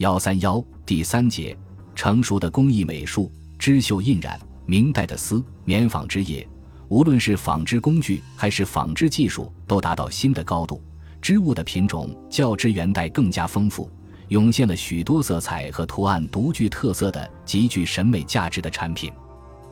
[0.00, 1.54] 幺三幺第三节，
[1.94, 4.40] 成熟的工艺美术，织绣印染。
[4.64, 6.48] 明代的丝棉纺织业，
[6.88, 10.82] 无论是纺织工具还是纺织技术，都达到新的高度。
[11.20, 13.90] 织物的品种较之元代更加丰富，
[14.28, 19.12] 涌现了许多色彩和图案独具特色的极具审美价值的产品。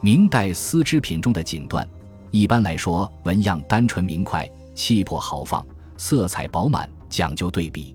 [0.00, 1.86] 明代丝织品中的锦缎，
[2.30, 5.62] 一般来说纹样单纯明快，气魄豪放，
[5.98, 7.94] 色彩饱满，讲究对比。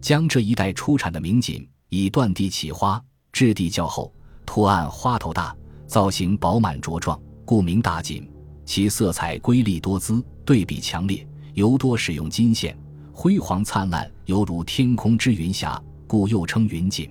[0.00, 3.02] 江浙一带出产的明锦，以缎地起花，
[3.32, 4.12] 质地较厚，
[4.46, 5.54] 图案花头大，
[5.86, 8.28] 造型饱满茁壮，故名大锦。
[8.64, 12.76] 其色彩瑰丽多姿，对比强烈，尤多使用金线，
[13.12, 17.10] 辉煌灿烂，犹如天空之云霞，故又称云锦。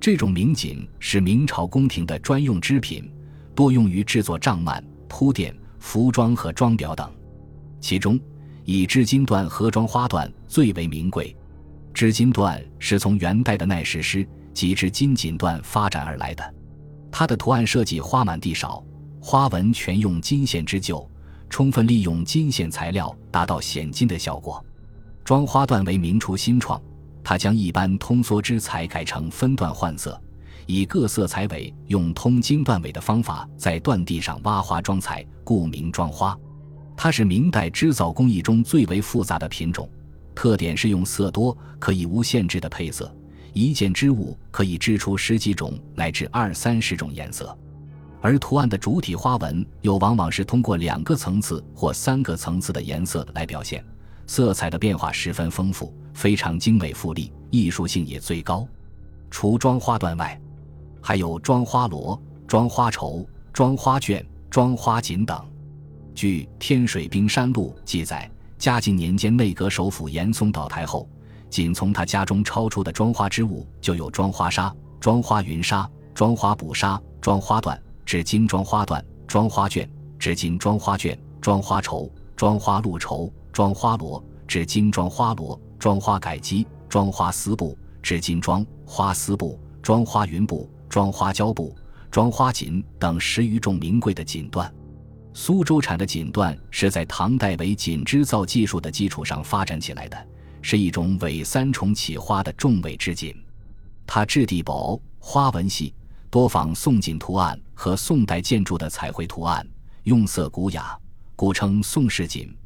[0.00, 3.10] 这种明锦是明朝宫廷的专用织品。
[3.54, 7.08] 多用于制作帐幔、铺垫、服装和装裱等，
[7.80, 8.18] 其中
[8.64, 11.36] 以织金缎和装花缎最为名贵。
[11.94, 16.54] 织金缎是从元代的耐石狮及织金锦缎发展而来的，
[17.10, 18.84] 它的图案设计花满地少，
[19.20, 21.08] 花纹全用金线织就，
[21.48, 24.62] 充分利用金线材料，达到显金的效果。
[25.22, 26.82] 装花缎为明初新创，
[27.22, 30.20] 它将一般通缩织材改成分段换色。
[30.66, 36.36] 以各色彩尾用通经缎尾的方法在缎地上挖花装彩，故名装花。
[36.96, 39.88] 它是明代织造工艺中最为复杂的品种，
[40.34, 43.14] 特点是用色多，可以无限制的配色，
[43.52, 47.56] 一件织物可以织出十几种乃至二三十种颜色。
[48.20, 53.84] 而图案的主体花纹又往往是通过两个层次或三个层次的颜色来表现，
[54.26, 58.66] 色彩的变化十分丰富，非常精美富丽，艺术性也最高。
[59.30, 60.40] 除装花缎外，
[61.02, 65.38] 还有装花罗、装花绸、装花绢、装花锦等。
[66.14, 68.30] 据《天水冰山录》记载，
[68.64, 71.06] 嘉靖年间内阁首辅严嵩倒台后，
[71.50, 79.86] 仅从他家中抄出的装花织物就有装花纱、装花云纱、装花布纱、装花缎、织金装花缎、装花绢、
[80.18, 90.66] 织金装花绢、装花绸、装花露绸、装花罗、织金装花罗、装花改机、装花丝布、织金装花丝布、装花云布。
[90.88, 91.76] 装花胶布、
[92.08, 94.70] 装花锦等十余种名贵的锦缎。
[95.36, 100.16] 苏州产的锦缎是在唐代为锦织造技术的基础上发展起来的，
[100.62, 103.34] 是一种尾三重起花的重尾织锦。
[104.06, 105.92] 它质地薄，花纹细，
[106.30, 109.66] 多仿宋锦图案和宋代建筑的彩绘图案，
[110.04, 110.96] 用色古雅，
[111.34, 112.56] 故称宋式锦。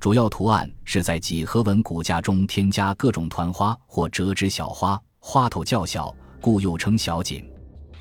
[0.00, 7.48] 主要图案是在几何纹骨架中添加各种团花或折枝小花，花头较小，故又称小锦。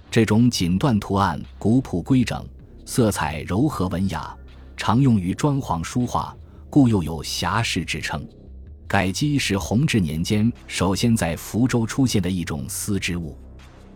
[0.09, 2.43] 这种锦缎图案古朴规整，
[2.85, 4.35] 色彩柔和文雅，
[4.77, 6.35] 常用于装潢书画，
[6.69, 8.25] 故又有侠士之称。
[8.87, 13.37] 改机是弘治年间首先在福州出现的一种丝织物，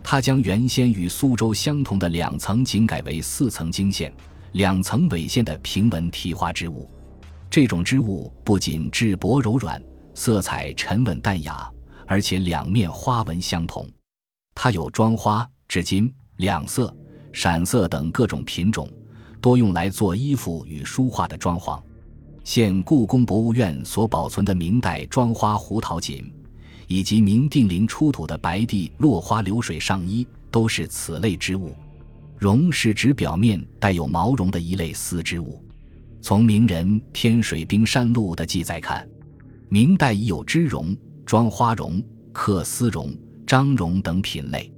[0.03, 4.11] 它将原先与苏州相同的两层锦改为四层经线、
[4.53, 6.89] 两层纬线的平纹提花织物。
[7.50, 9.81] 这种织物不仅质薄柔软，
[10.16, 11.71] 色彩沉稳淡雅，
[12.07, 13.88] 而且两面花纹相同。
[14.56, 15.47] 它有装花。
[15.69, 16.91] 织金、两色、
[17.31, 18.90] 闪色等各种品种，
[19.40, 21.81] 多用来做衣服与书画的装潢。
[22.44, 26.31] 现故宫博物院所保存的明代装花胡桃锦，
[26.88, 31.75] 以及明定陵出土的白地落花流水上衣，都是此类织物。
[32.38, 35.63] 绒是指表面带有毛绒的一类丝织物。
[36.22, 39.07] 从名人《天水冰山录》的记载看，
[39.68, 40.95] 明代已有织绒、
[41.25, 42.01] 装花绒、
[42.31, 43.13] 刻丝绒、
[43.45, 44.72] 张绒等品类。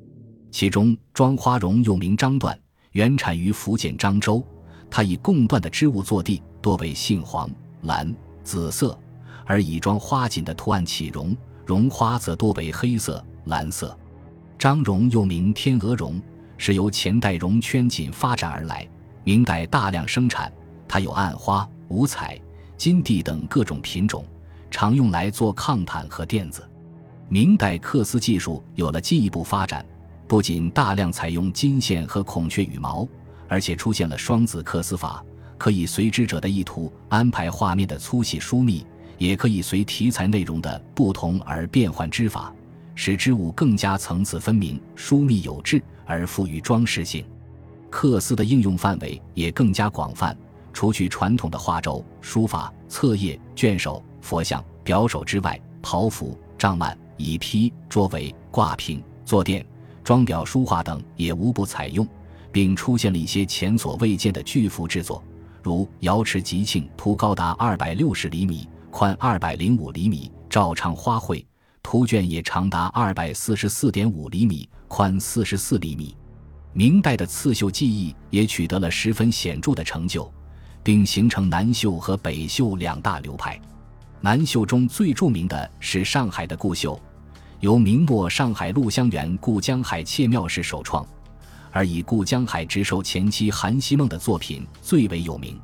[0.52, 2.56] 其中，装花绒又名张缎，
[2.92, 4.46] 原产于福建漳州。
[4.90, 7.50] 它以贡缎的织物做地，多为杏黄、
[7.84, 8.14] 蓝、
[8.44, 8.94] 紫色；
[9.46, 11.36] 而以装花锦的图案起绒，
[11.66, 13.98] 绒花则多为黑色、蓝色。
[14.60, 16.22] 张绒又名天鹅绒，
[16.58, 18.86] 是由前代绒圈锦发展而来，
[19.24, 20.52] 明代大量生产。
[20.86, 22.38] 它有暗花、五彩、
[22.76, 24.26] 金地等各种品种，
[24.70, 26.70] 常用来做炕毯和垫子。
[27.30, 29.86] 明代缂丝技术有了进一步发展。
[30.32, 33.06] 不仅大量采用金线和孔雀羽毛，
[33.50, 35.22] 而且出现了双子刻丝法，
[35.58, 38.86] 可以随织者的意图安排画面的粗细疏密，
[39.18, 42.56] 也可以随题材内容的不同而变换织法，
[42.96, 47.26] 使织物更加层次分明、疏密有致而富于装饰性。
[47.90, 50.34] 刻丝的应用范围也更加广泛，
[50.72, 59.66] 除去传统的画轴、书法、册页、卷首、佛像、表首之外，袍服、帐幔、椅披、桌围、挂屏、坐垫。
[60.12, 62.06] 装裱书画等也无不采用，
[62.52, 65.24] 并出现了一些前所未见的巨幅制作，
[65.64, 71.46] 如瑶池吉庆图高达二百六十厘米，宽二百零五厘米，照唱花卉，
[71.82, 76.14] 图卷也长达二百四十四点五厘米，宽四十四厘米。
[76.74, 80.30] 明代的刺绣技艺也取得了十分显著的成就，
[80.84, 83.58] 并形成南绣和北绣两大流派。
[84.20, 87.00] 南绣中最著名的是上海的顾绣，
[87.62, 91.06] 由明末上海陆香园顾江海窃庙氏首创，
[91.70, 95.60] 而以顾江海直授前妻韩熙梦的作品最为有名。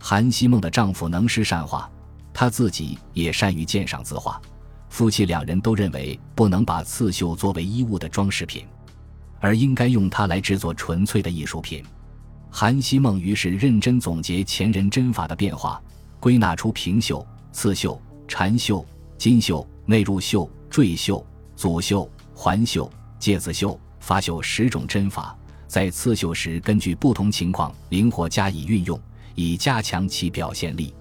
[0.00, 1.88] 韩熙梦的丈夫能诗善画，
[2.34, 4.40] 他自己也善于鉴赏字画，
[4.88, 8.66] 夫妻两人都认为不能把刺绣作为衣物的装饰品。
[9.38, 11.84] 而应该用它来制作纯粹的艺术品。
[12.50, 15.80] 韩熙梦于是认真总结前人针法的变化，
[16.18, 18.84] 归纳出平绣、刺绣、缠绣、
[19.16, 21.24] 金绣、内入绣、缀绣、
[21.56, 25.36] 组绣、环绣、介子绣、发绣十种针法，
[25.66, 28.98] 在刺绣时根据不同情况灵活加以运用，
[29.34, 30.94] 以加强其表现力。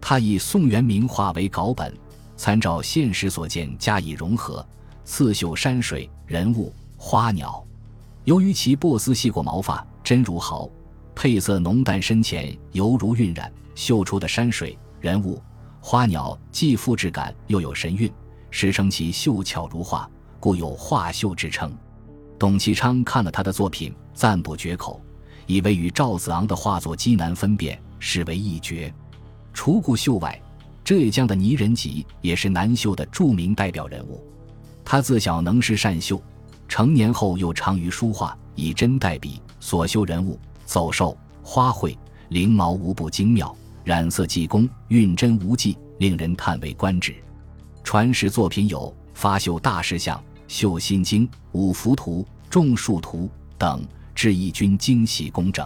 [0.00, 1.96] 他以宋元名画为稿本，
[2.36, 4.64] 参照现实所见加以融合，
[5.04, 7.64] 刺绣山水、人物、花鸟。
[8.24, 10.68] 由于其薄丝细过毛发，真如毫，
[11.14, 15.42] 配色浓淡深浅犹如晕染，绣出的山水、人物、
[15.80, 18.12] 花鸟既富质感又有神韵，
[18.56, 20.08] 时称其秀巧如画，
[20.38, 21.76] 故有画绣之称。
[22.38, 25.02] 董其昌看了他的作品，赞不绝口，
[25.46, 28.94] 以为与赵子昂的画作极难分辨，视为一绝。
[29.52, 30.40] 除顾绣外，
[30.84, 34.24] 浙江的倪仁吉也是南绣的著名代表人物。
[34.84, 36.22] 他自小能诗善绣。
[36.68, 41.96] 成年后又长于书画，以针代笔，所绣人物、走兽、花卉、
[42.28, 47.16] 翎毛无不精妙，染色技工运针无忌，令人叹为观止。
[47.94, 50.18] 传世作品有《发绣大士像》
[50.48, 53.26] 《绣心经》《五福图》《种树图》
[53.56, 53.86] 等，
[54.16, 55.64] 制艺均精细工整。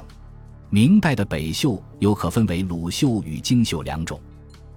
[0.69, 4.21] 明代的北绣又可分为鲁绣与京绣两种。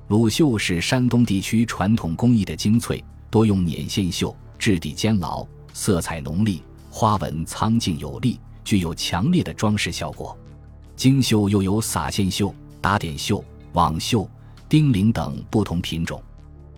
[0.08, 5.46] 鲁绣是山东地区传统工艺的精粹，多用捻线绣，质地坚牢。
[5.74, 10.38] 色彩浓丽，花纹苍劲有力，具有强烈的装饰效果。
[10.96, 13.44] 京绣又有撒线绣、打点绣、
[13.74, 14.26] 网绣、
[14.70, 16.24] 钉领等不同品种。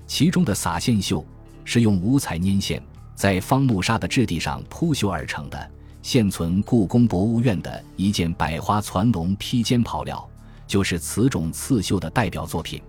[0.06, 1.26] 其中的撒线绣
[1.64, 2.82] 是用五彩粘线
[3.16, 5.72] 在方木纱的质地上铺绣而成的，
[6.02, 10.30] 现存故宫博物院的一件百花攒龙披肩袍料，
[10.68, 12.82] 就是此种刺绣的代表作品。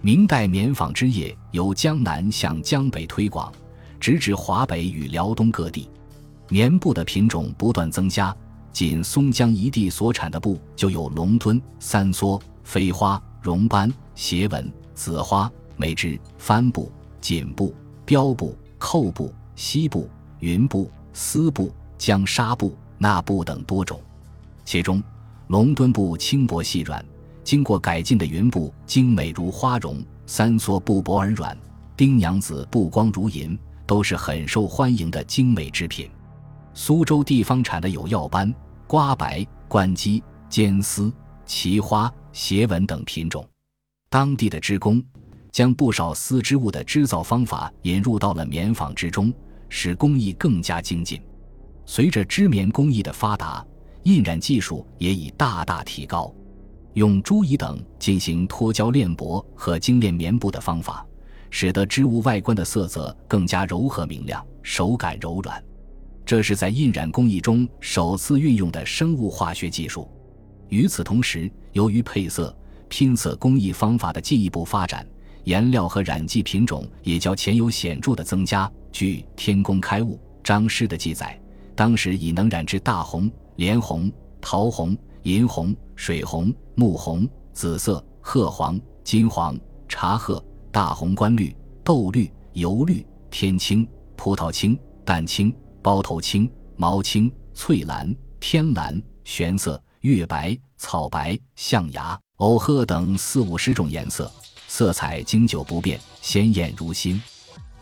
[0.00, 3.52] 明代棉纺织业由江南向江北推广。
[4.00, 5.88] 直至华北与辽东各地，
[6.50, 8.36] 棉布的品种不断增加。
[8.70, 16.90] 仅松江一地所产的布就有龙墩、三梭、飞花、绒斑、斜纹、紫花、梅织、帆布、
[17.20, 17.74] 锦布、
[18.04, 20.08] 标布、扣布、西布、
[20.40, 24.00] 云布、丝布、江纱布、纳布等多种。
[24.64, 25.02] 其中，
[25.48, 27.04] 龙墩布轻薄细软，
[27.42, 31.56] 经过改进的云布精美如花绒，三梭布薄而软，
[31.96, 33.58] 丁娘子布光如银。
[33.86, 36.08] 都是很受欢迎的精美制品。
[36.72, 38.50] 苏州地方产的有耀斑、
[38.86, 41.12] 瓜白、冠鸡、尖丝、
[41.44, 43.46] 奇花、斜纹等品种。
[44.08, 45.04] 当地的织工
[45.54, 49.32] 将不少丝织物的织造方法引入到了棉纺之中，
[49.68, 51.22] 使工艺更加精进。
[51.86, 53.64] 随着织棉工艺的发达，
[54.02, 56.34] 印染技术也已大大提高。
[56.94, 61.06] 用朱蚁等进行脱胶炼帛和精炼棉布的方法。
[61.50, 65.62] 使得织物外观的色泽更加柔和明亮，手感柔软。
[66.26, 70.10] 这是在印染工艺中首次运用的生物化学技术。
[70.68, 72.52] 与此同时，由于配色、
[72.88, 75.06] 拼色工艺方法的进一步发展，
[75.44, 78.70] 颜料和染剂品种也较前有显著的增加。
[78.92, 81.40] 据《天工开物》张师的记载，
[81.74, 89.58] 当时已能染制大红、莲红、桃红、银红、水红、木红、紫色、褐黄、金黄、
[89.88, 90.44] 茶褐。
[90.72, 93.86] 大红冠绿、豆绿、油绿、天青、
[94.16, 104.28] 葡萄青、淡青、包头青、毛青、翠蓝、天蓝、玄色、月白、草白、象牙、藕褐等四五十种颜色，
[104.76, 107.22] 色彩经久不变，鲜艳如新。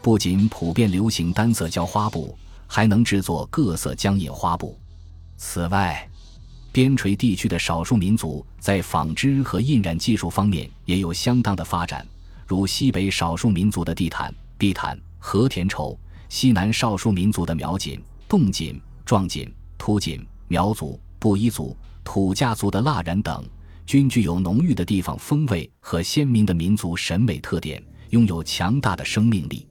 [0.03, 4.79] 不仅普遍流行单色胶花布，还能制作各色浆印花布。
[5.39, 6.07] 此外，
[6.71, 12.07] 边陲地区的少数民族在纺织和印染技术方面也有相当的发展。
[12.47, 23.43] 如西北少数民族的地毯、地毯、和田绸；西南少数民族的苗锦、侗锦、壮锦、秃锦；苗族、布依族、土家族的蜡染等，
[23.87, 29.67] 均具有浓郁的地方风味和鲜明的民族审美特点，拥有强大的生命力。